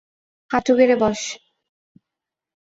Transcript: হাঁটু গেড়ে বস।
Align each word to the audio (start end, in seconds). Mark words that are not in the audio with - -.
হাঁটু 0.51 0.71
গেড়ে 0.77 0.95
বস। 1.01 1.21